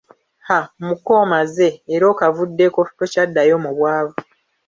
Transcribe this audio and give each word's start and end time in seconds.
Ha 0.47 0.59
Muko, 0.85 1.11
omaze, 1.23 1.69
era 1.95 2.05
okavuddeko, 2.13 2.79
tokyaddayo 2.97 3.55
mu 3.63 3.71
bwavu 3.77 4.17